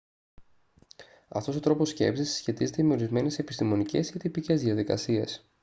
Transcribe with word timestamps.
αυτός 1.27 1.55
ο 1.55 1.59
τρόπος 1.59 1.89
σκέψης 1.89 2.29
συσχετίζεται 2.31 2.83
με 2.83 2.93
ορισμένες 2.93 3.39
επιστημονικές 3.39 4.09
ή 4.09 4.17
τυπικές 4.17 4.61
διαδικασίες 4.61 5.45